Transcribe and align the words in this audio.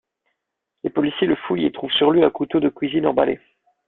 Les 0.83 0.89
policiers 0.89 1.27
le 1.27 1.35
fouillent 1.35 1.65
et 1.65 1.71
trouvent 1.71 1.91
sur 1.91 2.09
lui 2.09 2.23
un 2.23 2.31
couteau 2.31 2.59
de 2.59 2.69
cuisine 2.69 3.05
emballé. 3.05 3.39